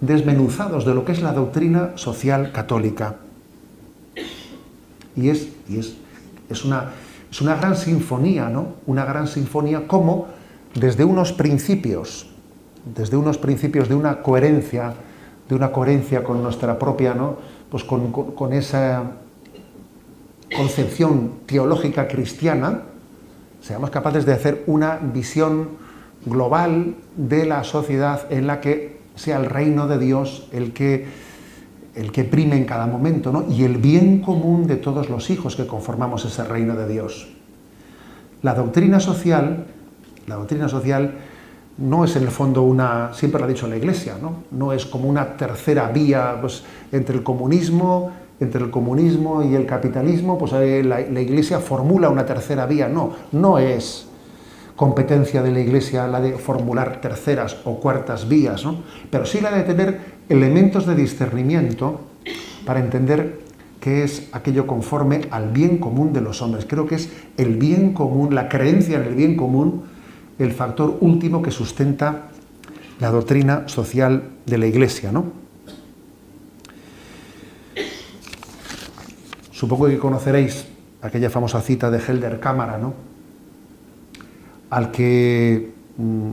desmenuzados 0.00 0.84
de 0.84 0.94
lo 0.94 1.04
que 1.04 1.12
es 1.12 1.22
la 1.22 1.32
doctrina 1.32 1.92
social 1.96 2.52
católica. 2.52 3.16
Y 5.16 5.30
es, 5.30 5.48
es, 5.68 5.96
es, 6.48 6.64
una, 6.64 6.90
es 7.30 7.40
una 7.40 7.56
gran 7.56 7.76
sinfonía, 7.76 8.48
¿no? 8.48 8.74
Una 8.86 9.04
gran 9.04 9.26
sinfonía 9.26 9.88
como 9.88 10.28
desde 10.74 11.04
unos 11.04 11.32
principios, 11.32 12.28
desde 12.94 13.16
unos 13.16 13.38
principios 13.38 13.88
de 13.88 13.94
una 13.94 14.22
coherencia, 14.22 14.94
de 15.48 15.54
una 15.54 15.72
coherencia 15.72 16.22
con 16.22 16.42
nuestra 16.42 16.78
propia, 16.78 17.14
¿no? 17.14 17.36
Pues 17.70 17.84
con, 17.84 18.12
con 18.12 18.52
esa 18.52 19.02
concepción 20.54 21.32
teológica 21.46 22.08
cristiana, 22.08 22.82
seamos 23.60 23.90
capaces 23.90 24.24
de 24.24 24.32
hacer 24.32 24.64
una 24.66 24.96
visión 24.96 25.70
global 26.24 26.94
de 27.16 27.46
la 27.46 27.64
sociedad 27.64 28.30
en 28.30 28.46
la 28.46 28.60
que 28.60 28.98
sea 29.14 29.38
el 29.38 29.46
reino 29.46 29.88
de 29.88 29.98
Dios 29.98 30.48
el 30.52 30.72
que 30.72 31.28
el 31.94 32.12
que 32.12 32.22
prime 32.22 32.56
en 32.56 32.64
cada 32.64 32.86
momento, 32.86 33.32
¿no? 33.32 33.44
y 33.50 33.64
el 33.64 33.78
bien 33.78 34.20
común 34.20 34.68
de 34.68 34.76
todos 34.76 35.10
los 35.10 35.30
hijos 35.30 35.56
que 35.56 35.66
conformamos 35.66 36.24
ese 36.24 36.44
reino 36.44 36.76
de 36.76 36.86
Dios. 36.86 37.26
La 38.40 38.54
doctrina 38.54 39.00
social, 39.00 39.66
la 40.28 40.36
doctrina 40.36 40.68
social 40.68 41.18
no 41.78 42.04
es 42.04 42.16
en 42.16 42.24
el 42.24 42.30
fondo 42.30 42.62
una, 42.62 43.12
siempre 43.14 43.38
lo 43.38 43.46
ha 43.46 43.48
dicho 43.48 43.66
la 43.66 43.76
Iglesia, 43.76 44.16
no, 44.20 44.44
no 44.50 44.72
es 44.72 44.84
como 44.84 45.08
una 45.08 45.36
tercera 45.36 45.88
vía 45.88 46.36
pues, 46.40 46.64
entre 46.92 47.16
el 47.16 47.22
comunismo, 47.22 48.10
entre 48.40 48.62
el 48.62 48.70
comunismo 48.70 49.42
y 49.42 49.54
el 49.54 49.66
capitalismo, 49.66 50.38
pues 50.38 50.52
la, 50.52 51.00
la 51.00 51.20
Iglesia 51.20 51.60
formula 51.60 52.08
una 52.08 52.26
tercera 52.26 52.66
vía, 52.66 52.88
no, 52.88 53.12
no 53.32 53.58
es 53.58 54.06
competencia 54.78 55.42
de 55.42 55.50
la 55.50 55.58
Iglesia 55.58 56.06
la 56.06 56.20
de 56.20 56.34
formular 56.34 57.00
terceras 57.00 57.56
o 57.64 57.80
cuartas 57.80 58.28
vías, 58.28 58.64
¿no? 58.64 58.76
pero 59.10 59.26
sí 59.26 59.40
la 59.40 59.50
de 59.50 59.64
tener 59.64 60.00
elementos 60.28 60.86
de 60.86 60.94
discernimiento 60.94 62.00
para 62.64 62.78
entender 62.78 63.40
qué 63.80 64.04
es 64.04 64.28
aquello 64.32 64.66
conforme 64.66 65.22
al 65.30 65.50
bien 65.50 65.78
común 65.78 66.12
de 66.12 66.20
los 66.20 66.42
hombres. 66.42 66.64
Creo 66.68 66.86
que 66.86 66.96
es 66.96 67.10
el 67.36 67.56
bien 67.56 67.92
común, 67.92 68.34
la 68.34 68.48
creencia 68.48 68.98
en 68.98 69.04
el 69.04 69.14
bien 69.14 69.36
común, 69.36 69.84
el 70.38 70.52
factor 70.52 70.98
último 71.00 71.42
que 71.42 71.50
sustenta 71.50 72.28
la 73.00 73.10
doctrina 73.10 73.68
social 73.68 74.22
de 74.46 74.58
la 74.58 74.66
Iglesia, 74.66 75.12
¿no? 75.12 75.24
Supongo 79.52 79.88
que 79.88 79.98
conoceréis 79.98 80.66
aquella 81.02 81.30
famosa 81.30 81.60
cita 81.60 81.90
de 81.90 81.98
Helder 81.98 82.38
Cámara, 82.38 82.78
¿no? 82.78 83.08
al 84.70 84.90
que 84.90 85.72
mm, 85.96 86.30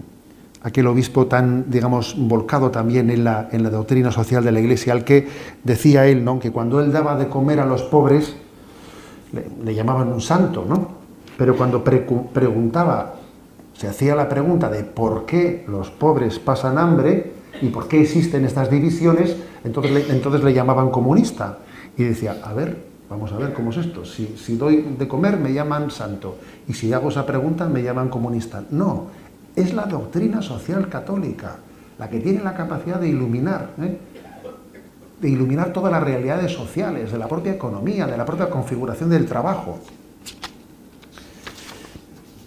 aquel 0.63 0.87
obispo 0.87 1.27
tan, 1.27 1.69
digamos, 1.69 2.15
volcado 2.17 2.71
también 2.71 3.09
en 3.09 3.23
la, 3.23 3.49
en 3.51 3.63
la, 3.63 3.69
doctrina 3.69 4.11
social 4.11 4.43
de 4.43 4.51
la 4.51 4.59
Iglesia, 4.59 4.93
al 4.93 5.03
que 5.03 5.27
decía 5.63 6.07
él, 6.07 6.23
¿no? 6.23 6.39
que 6.39 6.51
cuando 6.51 6.79
él 6.81 6.91
daba 6.91 7.15
de 7.15 7.27
comer 7.27 7.59
a 7.59 7.65
los 7.65 7.83
pobres, 7.83 8.35
le, 9.63 9.75
llamaban 9.75 10.11
un 10.11 10.21
santo, 10.21 10.65
¿no? 10.67 11.05
Pero 11.37 11.57
cuando 11.57 11.83
preguntaba, 11.83 13.14
se 13.77 13.87
hacía 13.87 14.15
la 14.15 14.29
pregunta 14.29 14.69
de 14.69 14.83
por 14.83 15.25
qué 15.25 15.65
los 15.67 15.91
pobres 15.91 16.39
pasan 16.39 16.77
hambre 16.77 17.33
y 17.61 17.69
por 17.69 17.87
qué 17.87 18.01
existen 18.01 18.45
estas 18.45 18.69
divisiones, 18.69 19.35
entonces 19.63 20.43
le, 20.43 20.53
llamaban 20.53 20.89
comunista. 20.89 21.59
Y 21.97 22.03
decía, 22.03 22.37
a 22.43 22.53
ver, 22.53 22.95
Vamos 23.09 23.31
a 23.31 23.37
ver 23.37 23.53
cómo 23.53 23.69
es 23.69 23.77
esto. 23.77 24.03
Si, 24.03 24.57
doy 24.57 24.95
de 24.97 25.07
comer 25.07 25.37
me 25.37 25.53
llaman 25.53 25.91
santo 25.91 26.39
y 26.67 26.73
si 26.73 26.91
hago 26.91 27.09
esa 27.09 27.25
pregunta 27.25 27.67
me 27.67 27.83
llaman 27.83 28.09
comunista. 28.09 28.63
No, 28.71 29.07
es 29.55 29.73
la 29.73 29.85
doctrina 29.85 30.41
social 30.41 30.89
católica 30.89 31.57
la 31.97 32.09
que 32.09 32.19
tiene 32.19 32.43
la 32.43 32.55
capacidad 32.55 32.99
de 32.99 33.07
iluminar, 33.07 33.69
¿eh? 33.81 33.97
de 35.21 35.29
iluminar 35.29 35.71
todas 35.71 35.91
las 35.91 36.03
realidades 36.03 36.51
sociales, 36.51 37.11
de 37.11 37.17
la 37.17 37.27
propia 37.27 37.53
economía, 37.53 38.05
de 38.05 38.17
la 38.17 38.25
propia 38.25 38.49
configuración 38.49 39.09
del 39.09 39.25
trabajo. 39.25 39.79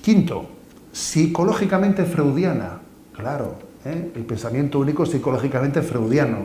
Quinto, 0.03 0.58
psicológicamente 1.09 2.05
freudiana. 2.05 2.81
Claro, 3.17 3.55
¿eh? 3.87 4.13
el 4.15 4.23
pensamiento 4.25 4.79
único 4.79 5.07
psicológicamente 5.07 5.81
freudiano. 5.81 6.41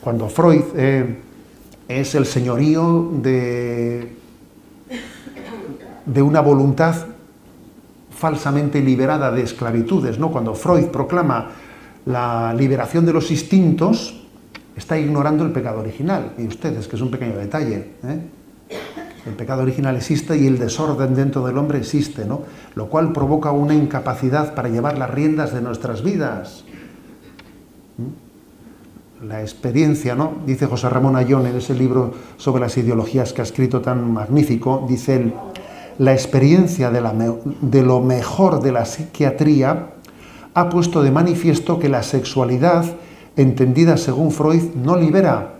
Cuando 0.00 0.28
Freud 0.28 0.62
eh, 0.74 1.16
es 1.86 2.14
el 2.16 2.26
señorío 2.26 3.12
de, 3.22 4.12
de 6.04 6.22
una 6.22 6.40
voluntad 6.40 6.96
falsamente 8.10 8.80
liberada 8.80 9.30
de 9.30 9.42
esclavitudes, 9.42 10.18
¿no? 10.18 10.32
Cuando 10.32 10.54
Freud 10.54 10.86
proclama 10.86 11.52
la 12.06 12.52
liberación 12.54 13.06
de 13.06 13.12
los 13.12 13.30
instintos, 13.30 14.26
está 14.76 14.98
ignorando 14.98 15.44
el 15.44 15.52
pecado 15.52 15.78
original. 15.78 16.32
Y 16.38 16.46
ustedes, 16.48 16.88
que 16.88 16.96
es 16.96 17.02
un 17.02 17.10
pequeño 17.10 17.36
detalle. 17.36 17.92
¿eh? 18.02 18.20
El 19.26 19.34
pecado 19.34 19.62
original 19.62 19.96
existe 19.96 20.36
y 20.36 20.46
el 20.46 20.58
desorden 20.58 21.14
dentro 21.14 21.44
del 21.46 21.58
hombre 21.58 21.78
existe, 21.78 22.24
¿no? 22.24 22.42
Lo 22.74 22.88
cual 22.88 23.12
provoca 23.12 23.52
una 23.52 23.74
incapacidad 23.74 24.54
para 24.54 24.68
llevar 24.68 24.96
las 24.96 25.10
riendas 25.10 25.52
de 25.52 25.60
nuestras 25.60 26.02
vidas. 26.02 26.64
¿Mm? 27.98 29.26
La 29.26 29.42
experiencia, 29.42 30.14
¿no? 30.14 30.32
Dice 30.46 30.64
José 30.64 30.88
Ramón 30.88 31.16
Ayón 31.16 31.46
en 31.46 31.56
ese 31.56 31.74
libro 31.74 32.14
sobre 32.38 32.62
las 32.62 32.78
ideologías 32.78 33.34
que 33.34 33.42
ha 33.42 33.44
escrito 33.44 33.82
tan 33.82 34.10
magnífico, 34.10 34.86
dice 34.88 35.16
él, 35.16 35.34
la 35.98 36.14
experiencia 36.14 36.90
de, 36.90 37.82
lo 37.82 38.00
mejor 38.00 38.62
de 38.62 38.72
la 38.72 38.86
psiquiatría 38.86 39.90
ha 40.54 40.70
puesto 40.70 41.02
de 41.02 41.10
manifiesto 41.10 41.78
que 41.78 41.90
la 41.90 42.02
sexualidad, 42.02 42.86
entendida 43.36 43.98
según 43.98 44.30
Freud, 44.30 44.74
no 44.82 44.96
libera 44.96 45.56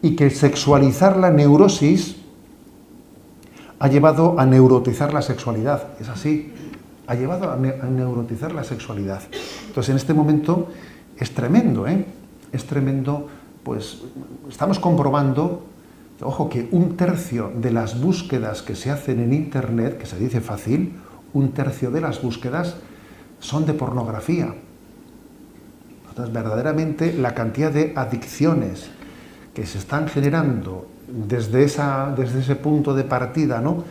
y 0.00 0.14
que 0.14 0.30
sexualizar 0.30 1.16
la 1.16 1.32
neurosis 1.32 2.19
ha 3.80 3.88
llevado 3.88 4.38
a 4.38 4.46
neurotizar 4.46 5.12
la 5.12 5.22
sexualidad. 5.22 5.88
Es 5.98 6.08
así, 6.08 6.52
ha 7.06 7.14
llevado 7.14 7.50
a, 7.50 7.56
neurotizar 7.56 8.52
la 8.52 8.62
sexualidad. 8.62 9.22
Entonces, 9.66 9.90
en 9.90 9.96
este 9.96 10.14
momento 10.14 10.68
es 11.16 11.34
tremendo, 11.34 11.88
¿eh? 11.88 12.04
Es 12.52 12.66
tremendo, 12.66 13.28
pues 13.64 14.02
estamos 14.48 14.78
comprobando, 14.78 15.64
ojo, 16.20 16.48
que 16.50 16.68
un 16.72 16.96
tercio 16.96 17.52
de 17.56 17.72
las 17.72 18.00
búsquedas 18.00 18.60
que 18.62 18.76
se 18.76 18.90
hacen 18.90 19.18
en 19.18 19.32
Internet, 19.32 19.96
que 19.96 20.06
se 20.06 20.18
dice 20.18 20.42
fácil, 20.42 20.96
un 21.32 21.52
tercio 21.52 21.90
de 21.90 22.02
las 22.02 22.20
búsquedas 22.20 22.76
son 23.38 23.64
de 23.64 23.72
pornografía. 23.72 24.54
Entonces, 26.10 26.34
verdaderamente 26.34 27.14
la 27.14 27.34
cantidad 27.34 27.72
de 27.72 27.94
adicciones 27.96 28.90
que 29.54 29.64
se 29.64 29.78
están 29.78 30.06
generando 30.06 30.86
desde, 31.10 31.64
esa, 31.64 32.12
desde 32.16 32.40
ese 32.40 32.56
punto 32.56 32.94
de 32.94 33.04
partida 33.04 33.60
¿no? 33.60 33.84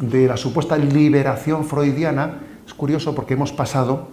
de 0.00 0.26
la 0.26 0.36
supuesta 0.36 0.76
liberación 0.76 1.64
freudiana, 1.64 2.38
es 2.66 2.74
curioso 2.74 3.14
porque 3.14 3.34
hemos 3.34 3.52
pasado, 3.52 4.08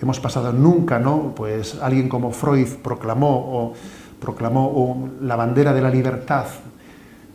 hemos 0.00 0.20
pasado 0.20 0.52
nunca, 0.52 0.98
¿no? 0.98 1.32
Pues 1.36 1.78
alguien 1.80 2.08
como 2.08 2.32
Freud 2.32 2.68
proclamó 2.82 3.36
o 3.36 3.74
proclamó 4.20 5.10
la 5.20 5.36
bandera 5.36 5.72
de 5.72 5.80
la 5.80 5.90
libertad 5.90 6.46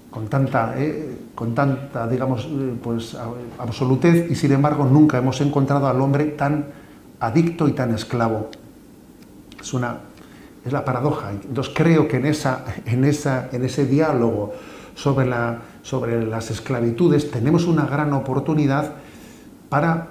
con 0.10 0.28
tanta, 0.28 0.74
eh, 0.78 1.18
con 1.34 1.56
tanta, 1.56 2.08
digamos, 2.08 2.46
eh, 2.46 2.74
pues 2.84 3.16
absolutez 3.58 4.30
y 4.30 4.36
sin 4.36 4.52
embargo 4.52 4.86
nunca 4.86 5.18
hemos 5.18 5.40
encontrado 5.40 5.88
al 5.88 6.02
hombre 6.02 6.26
tan 6.26 6.66
adicto 7.20 7.68
y 7.68 7.72
tan 7.72 7.94
esclavo. 7.94 8.50
Es 9.60 9.74
una 9.74 9.98
es 10.66 10.72
la 10.72 10.86
paradoja. 10.86 11.32
Entonces 11.32 11.74
creo 11.76 12.08
que 12.08 12.18
en, 12.18 12.26
esa, 12.26 12.66
en, 12.86 13.04
esa, 13.04 13.50
en 13.52 13.66
ese 13.66 13.86
diálogo 13.86 14.54
sobre, 14.96 15.26
la, 15.26 15.62
sobre 15.82 16.26
las 16.26 16.52
esclavitudes 16.52 17.32
tenemos 17.32 17.66
una 17.66 17.86
gran 17.86 18.14
oportunidad 18.14 18.94
para 19.70 20.08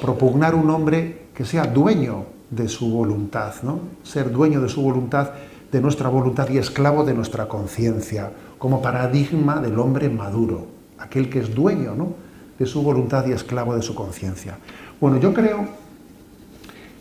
propugnar 0.00 0.54
un 0.54 0.70
hombre 0.70 1.26
que 1.34 1.44
sea 1.44 1.64
dueño 1.64 2.26
de 2.50 2.68
su 2.68 2.90
voluntad, 2.90 3.54
¿no? 3.62 3.80
ser 4.02 4.32
dueño 4.32 4.60
de 4.60 4.68
su 4.68 4.82
voluntad, 4.82 5.30
de 5.70 5.80
nuestra 5.80 6.08
voluntad 6.08 6.48
y 6.48 6.58
esclavo 6.58 7.04
de 7.04 7.14
nuestra 7.14 7.46
conciencia, 7.46 8.32
como 8.58 8.80
paradigma 8.80 9.60
del 9.60 9.78
hombre 9.78 10.08
maduro, 10.08 10.66
aquel 10.98 11.28
que 11.28 11.40
es 11.40 11.54
dueño 11.54 11.94
¿no? 11.94 12.14
de 12.58 12.66
su 12.66 12.82
voluntad 12.82 13.26
y 13.26 13.32
esclavo 13.32 13.74
de 13.74 13.82
su 13.82 13.94
conciencia. 13.94 14.58
Bueno, 15.00 15.18
yo 15.18 15.32
creo 15.34 15.66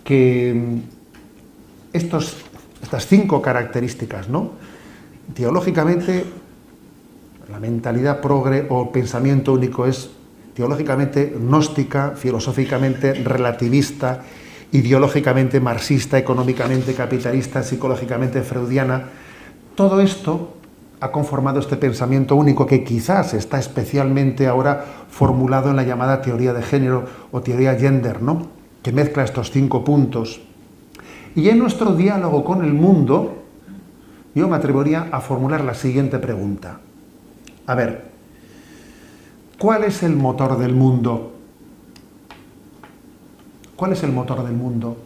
que 0.03 0.81
estas 1.97 3.07
cinco 3.07 3.41
características, 3.41 4.29
¿no? 4.29 4.51
Teológicamente, 5.33 6.25
la 7.51 7.59
mentalidad 7.59 8.21
progre 8.21 8.65
o 8.69 8.91
pensamiento 8.91 9.53
único 9.53 9.85
es 9.85 10.09
teológicamente 10.53 11.33
gnóstica, 11.37 12.13
filosóficamente 12.15 13.13
relativista, 13.13 14.23
ideológicamente 14.71 15.59
marxista, 15.59 16.17
económicamente 16.17 16.93
capitalista, 16.93 17.63
psicológicamente 17.63 18.41
freudiana. 18.41 19.09
Todo 19.75 20.01
esto 20.01 20.55
ha 20.99 21.11
conformado 21.11 21.59
este 21.59 21.77
pensamiento 21.77 22.35
único 22.35 22.65
que 22.65 22.83
quizás 22.83 23.33
está 23.33 23.59
especialmente 23.59 24.47
ahora 24.47 24.83
formulado 25.09 25.69
en 25.69 25.75
la 25.75 25.83
llamada 25.83 26.21
teoría 26.21 26.53
de 26.53 26.63
género 26.63 27.05
o 27.31 27.41
teoría 27.41 27.75
gender, 27.75 28.21
¿no? 28.21 28.49
que 28.81 28.91
mezcla 28.91 29.23
estos 29.23 29.51
cinco 29.51 29.83
puntos. 29.83 30.39
Y 31.37 31.49
en 31.49 31.59
nuestro 31.59 31.93
diálogo 31.93 32.43
con 32.43 32.65
el 32.65 32.73
mundo, 32.73 33.43
yo 34.33 34.47
me 34.47 34.55
atrevería 34.55 35.09
a 35.11 35.21
formular 35.21 35.63
la 35.63 35.75
siguiente 35.75 36.17
pregunta. 36.17 36.79
A 37.67 37.75
ver, 37.75 38.05
¿cuál 39.59 39.83
es 39.83 40.01
el 40.01 40.15
motor 40.15 40.57
del 40.57 40.73
mundo? 40.73 41.35
¿Cuál 43.75 43.91
es 43.91 44.01
el 44.01 44.13
motor 44.13 44.43
del 44.43 44.55
mundo? 44.55 44.97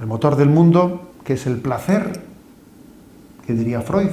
El 0.00 0.08
motor 0.08 0.34
del 0.34 0.48
mundo, 0.48 1.12
que 1.22 1.34
es 1.34 1.46
el 1.46 1.58
placer, 1.58 2.20
que 3.46 3.52
diría 3.52 3.82
Freud. 3.82 4.10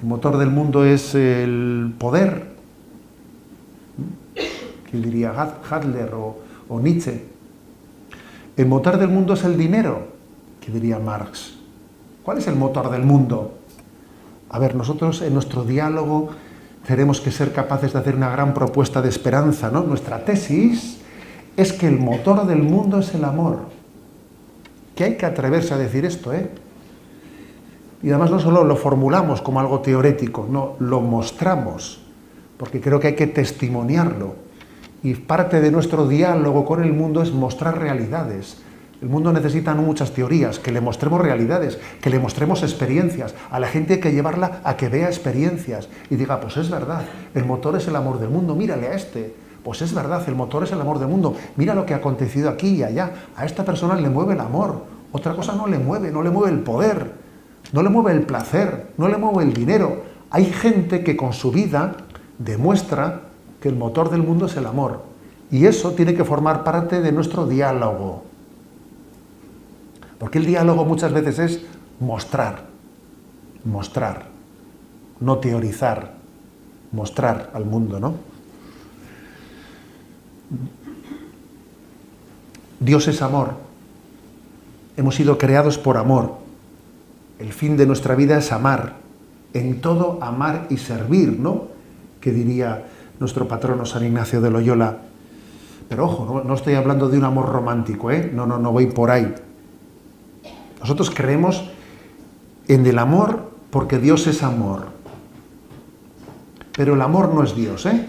El 0.00 0.08
motor 0.08 0.38
del 0.38 0.48
mundo 0.48 0.86
es 0.86 1.14
el 1.14 1.92
poder, 1.98 2.54
que 4.90 4.96
diría 4.96 5.34
Hadler 5.68 6.14
o, 6.14 6.38
o 6.70 6.80
Nietzsche. 6.80 7.38
El 8.60 8.66
motor 8.66 8.98
del 8.98 9.08
mundo 9.08 9.32
es 9.32 9.44
el 9.44 9.56
dinero, 9.56 10.08
que 10.60 10.70
diría 10.70 10.98
Marx. 10.98 11.54
¿Cuál 12.22 12.36
es 12.36 12.46
el 12.46 12.56
motor 12.56 12.90
del 12.90 13.04
mundo? 13.04 13.54
A 14.50 14.58
ver, 14.58 14.74
nosotros 14.74 15.22
en 15.22 15.32
nuestro 15.32 15.64
diálogo 15.64 16.28
tenemos 16.86 17.22
que 17.22 17.30
ser 17.30 17.54
capaces 17.54 17.94
de 17.94 18.00
hacer 18.00 18.14
una 18.14 18.28
gran 18.28 18.52
propuesta 18.52 19.00
de 19.00 19.08
esperanza, 19.08 19.70
¿no? 19.70 19.82
Nuestra 19.82 20.26
tesis 20.26 20.98
es 21.56 21.72
que 21.72 21.86
el 21.86 21.98
motor 21.98 22.46
del 22.46 22.62
mundo 22.62 22.98
es 22.98 23.14
el 23.14 23.24
amor. 23.24 23.60
Que 24.94 25.04
hay 25.04 25.16
que 25.16 25.24
atreverse 25.24 25.72
a 25.72 25.78
decir 25.78 26.04
esto, 26.04 26.30
¿eh? 26.34 26.50
Y 28.02 28.10
además 28.10 28.30
no 28.30 28.40
solo 28.40 28.62
lo 28.62 28.76
formulamos 28.76 29.40
como 29.40 29.60
algo 29.60 29.80
teórico, 29.80 30.46
no, 30.50 30.74
lo 30.80 31.00
mostramos, 31.00 32.02
porque 32.58 32.78
creo 32.78 33.00
que 33.00 33.06
hay 33.06 33.16
que 33.16 33.26
testimoniarlo. 33.26 34.49
Y 35.02 35.14
parte 35.14 35.60
de 35.60 35.70
nuestro 35.70 36.06
diálogo 36.06 36.64
con 36.64 36.82
el 36.82 36.92
mundo 36.92 37.22
es 37.22 37.32
mostrar 37.32 37.78
realidades. 37.78 38.58
El 39.00 39.08
mundo 39.08 39.32
necesita 39.32 39.74
no 39.74 39.80
muchas 39.80 40.12
teorías, 40.12 40.58
que 40.58 40.72
le 40.72 40.82
mostremos 40.82 41.22
realidades, 41.22 41.78
que 42.02 42.10
le 42.10 42.18
mostremos 42.18 42.62
experiencias. 42.62 43.34
A 43.50 43.58
la 43.58 43.68
gente 43.68 43.94
hay 43.94 44.00
que 44.00 44.12
llevarla 44.12 44.60
a 44.62 44.76
que 44.76 44.90
vea 44.90 45.06
experiencias 45.06 45.88
y 46.10 46.16
diga, 46.16 46.38
pues 46.38 46.58
es 46.58 46.68
verdad, 46.70 47.02
el 47.34 47.46
motor 47.46 47.76
es 47.76 47.88
el 47.88 47.96
amor 47.96 48.20
del 48.20 48.28
mundo, 48.28 48.54
mírale 48.54 48.88
a 48.88 48.94
este. 48.94 49.34
Pues 49.64 49.82
es 49.82 49.94
verdad, 49.94 50.22
el 50.26 50.34
motor 50.34 50.64
es 50.64 50.72
el 50.72 50.80
amor 50.80 50.98
del 50.98 51.08
mundo. 51.08 51.34
Mira 51.56 51.74
lo 51.74 51.84
que 51.84 51.94
ha 51.94 51.98
acontecido 51.98 52.48
aquí 52.48 52.76
y 52.76 52.82
allá. 52.82 53.12
A 53.36 53.44
esta 53.44 53.64
persona 53.64 53.94
le 53.94 54.08
mueve 54.08 54.34
el 54.34 54.40
amor. 54.40 54.84
Otra 55.12 55.34
cosa 55.34 55.54
no 55.54 55.66
le 55.66 55.78
mueve, 55.78 56.10
no 56.10 56.22
le 56.22 56.30
mueve 56.30 56.52
el 56.52 56.60
poder, 56.60 57.12
no 57.72 57.82
le 57.82 57.90
mueve 57.90 58.12
el 58.12 58.22
placer, 58.22 58.88
no 58.96 59.08
le 59.08 59.18
mueve 59.18 59.44
el 59.44 59.52
dinero. 59.52 60.02
Hay 60.30 60.46
gente 60.46 61.02
que 61.04 61.16
con 61.16 61.32
su 61.32 61.50
vida 61.50 61.96
demuestra 62.38 63.29
que 63.60 63.68
el 63.68 63.76
motor 63.76 64.10
del 64.10 64.22
mundo 64.22 64.46
es 64.46 64.56
el 64.56 64.66
amor. 64.66 65.02
Y 65.50 65.66
eso 65.66 65.92
tiene 65.92 66.14
que 66.14 66.24
formar 66.24 66.64
parte 66.64 67.00
de 67.00 67.12
nuestro 67.12 67.46
diálogo. 67.46 68.24
Porque 70.18 70.38
el 70.38 70.46
diálogo 70.46 70.84
muchas 70.84 71.12
veces 71.12 71.38
es 71.38 71.60
mostrar, 71.98 72.64
mostrar, 73.64 74.26
no 75.18 75.38
teorizar, 75.38 76.14
mostrar 76.92 77.50
al 77.54 77.64
mundo, 77.64 77.98
¿no? 77.98 78.14
Dios 82.80 83.08
es 83.08 83.20
amor. 83.22 83.54
Hemos 84.96 85.14
sido 85.14 85.38
creados 85.38 85.78
por 85.78 85.96
amor. 85.96 86.38
El 87.38 87.52
fin 87.52 87.76
de 87.76 87.86
nuestra 87.86 88.14
vida 88.14 88.38
es 88.38 88.52
amar. 88.52 88.96
En 89.52 89.80
todo 89.80 90.18
amar 90.22 90.66
y 90.70 90.76
servir, 90.76 91.38
¿no? 91.38 91.68
Que 92.20 92.32
diría 92.32 92.84
nuestro 93.20 93.46
patrono 93.46 93.86
San 93.86 94.04
Ignacio 94.04 94.40
de 94.40 94.50
Loyola. 94.50 94.98
Pero 95.88 96.06
ojo, 96.06 96.42
no, 96.44 96.54
estoy 96.54 96.74
hablando 96.74 97.08
de 97.08 97.18
un 97.18 97.24
amor 97.24 97.48
romántico, 97.48 98.10
¿eh? 98.10 98.30
No, 98.34 98.46
no, 98.46 98.58
no 98.58 98.72
voy 98.72 98.86
por 98.86 99.10
ahí. 99.10 99.32
Nosotros 100.80 101.10
creemos 101.10 101.70
en 102.66 102.86
el 102.86 102.98
amor 102.98 103.50
porque 103.70 103.98
Dios 103.98 104.26
es 104.26 104.42
amor. 104.42 104.88
pero 106.72 106.94
el 106.94 107.02
amor 107.02 107.34
no 107.34 107.42
es 107.42 107.54
Dios, 107.54 107.84
¿eh? 107.86 108.08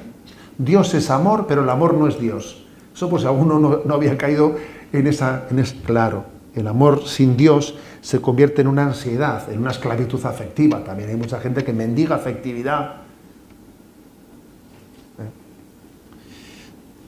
Dios 0.57 0.93
es 0.93 1.09
amor, 1.09 1.45
pero 1.47 1.63
el 1.63 1.69
amor 1.69 1.95
no 1.95 2.07
es 2.07 2.19
Dios. 2.19 2.63
Eso 2.95 3.09
pues 3.09 3.25
aún 3.25 3.47
no, 3.47 3.81
no 3.83 3.93
había 3.93 4.17
caído 4.17 4.55
en 4.93 5.07
esa, 5.07 5.45
en 5.49 5.59
ese, 5.59 5.75
claro, 5.81 6.25
el 6.55 6.67
amor 6.67 7.07
sin 7.07 7.35
Dios 7.35 7.75
se 8.01 8.21
convierte 8.21 8.61
en 8.61 8.67
una 8.67 8.83
ansiedad, 8.83 9.51
en 9.51 9.59
una 9.59 9.71
esclavitud 9.71 10.23
afectiva. 10.25 10.83
También 10.83 11.09
hay 11.09 11.15
mucha 11.15 11.39
gente 11.39 11.63
que 11.63 11.73
mendiga 11.73 12.15
afectividad. 12.15 13.01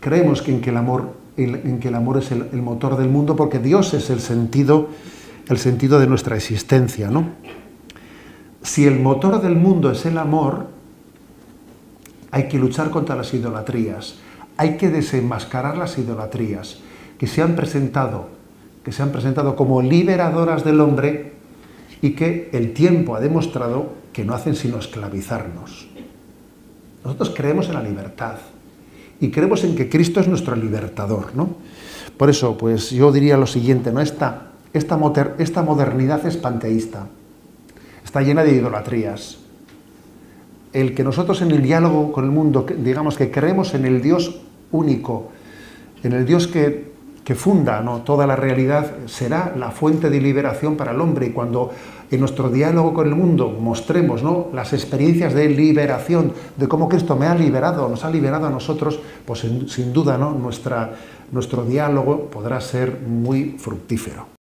Creemos 0.03 0.41
que 0.41 0.51
en 0.51 0.59
que 0.59 0.69
el 0.71 0.75
amor, 0.75 1.13
en 1.37 1.79
que 1.79 1.87
el 1.87 1.95
amor 1.95 2.17
es 2.17 2.29
el, 2.33 2.61
motor 2.61 2.97
del 2.97 3.07
mundo 3.07 3.37
porque 3.37 3.59
Dios 3.59 3.93
es 3.93 4.09
el 4.09 4.19
sentido, 4.19 4.89
el 5.47 5.57
sentido 5.57 5.97
de 5.97 6.07
nuestra 6.07 6.35
existencia, 6.35 7.09
¿no? 7.09 7.29
Si 8.61 8.85
el 8.85 8.99
motor 8.99 9.41
del 9.41 9.55
mundo 9.55 9.89
es 9.89 10.05
el 10.05 10.17
amor, 10.17 10.67
hay 12.31 12.49
que 12.49 12.59
luchar 12.59 12.89
contra 12.89 13.15
las 13.15 13.33
idolatrías, 13.33 14.15
hay 14.57 14.75
que 14.75 14.89
desenmascarar 14.89 15.77
las 15.77 15.97
idolatrías 15.97 16.79
que 17.17 17.27
se 17.27 17.41
han 17.41 17.55
presentado, 17.55 18.27
que 18.83 18.91
se 18.91 19.03
han 19.03 19.13
presentado 19.13 19.55
como 19.55 19.81
liberadoras 19.81 20.65
del 20.65 20.81
hombre 20.81 21.31
y 22.01 22.09
que 22.09 22.49
el 22.51 22.73
tiempo 22.73 23.15
ha 23.15 23.21
demostrado 23.21 23.93
que 24.11 24.25
no 24.25 24.33
hacen 24.33 24.57
sino 24.57 24.79
esclavizarnos. 24.79 25.87
Nosotros 27.05 27.31
creemos 27.33 27.69
en 27.69 27.75
la 27.75 27.83
libertad 27.83 28.35
y 29.19 29.30
creemos 29.30 29.63
en 29.63 29.76
que 29.76 29.89
Cristo 29.89 30.19
es 30.19 30.28
nuestro 30.28 30.56
libertador, 30.56 31.36
¿no? 31.36 31.49
Por 32.17 32.30
eso, 32.30 32.58
pues 32.58 32.91
yo 32.91 33.12
diría 33.12 33.38
lo 33.38 33.47
siguiente, 33.47 33.91
¿no? 33.91 34.02
Esta, 34.02 34.52
esta, 34.73 34.99
esta 35.38 35.63
modernidad 35.63 36.26
es 36.26 36.38
panteísta, 36.38 37.08
está 38.04 38.21
llena 38.21 38.43
de 38.43 38.56
idolatrías. 38.56 39.38
El 40.73 40.95
que 40.95 41.04
nosotros 41.04 41.41
en 41.41 41.52
el 41.52 41.62
diálogo 41.62 42.12
con 42.12 42.26
el 42.26 42.32
mundo, 42.32 42.65
digamos 42.78 43.17
que 43.17 43.30
creemos 43.30 43.73
en 43.73 43.86
el 43.86 44.02
Dios 44.02 44.41
único, 44.71 45.32
en 46.04 46.13
el 46.13 46.26
Dios 46.26 46.47
que 46.47 46.93
que 47.23 47.36
funda 47.36 47.82
¿no? 47.82 48.02
toda 48.02 48.28
la 48.28 48.36
realidad, 48.36 48.91
será 49.06 49.54
la 49.58 49.71
fuente 49.71 50.10
de 50.10 50.19
liberación 50.19 50.76
para 50.76 50.91
el 50.91 50.99
hombre. 50.99 51.28
Y 51.28 51.30
cuando 51.30 51.71
en 52.13 52.19
nuestro 52.19 52.49
diálogo 52.49 52.93
con 52.93 53.08
el 53.08 53.15
mundo 53.15 53.49
mostremos 53.49 54.21
¿no? 54.21 54.47
las 54.54 54.73
experiencias 54.73 55.34
de 55.34 55.49
liberación, 55.49 56.34
de 56.58 56.67
cómo 56.67 56.88
Cristo 56.88 57.15
me 57.15 57.26
ha 57.26 57.36
liberado, 57.36 57.89
nos 57.89 58.06
ha 58.06 58.10
liberado 58.10 58.47
a 58.47 58.49
nosotros, 58.49 58.99
pues 59.26 59.39
sin, 59.39 59.93
duda 59.93 60.17
¿no? 60.17 60.32
Nuestra, 60.32 60.93
nuestro 61.32 61.65
diálogo 61.65 62.30
podrá 62.30 62.62
ser 62.62 62.99
muy 63.08 63.56
fructífero. 63.58 64.33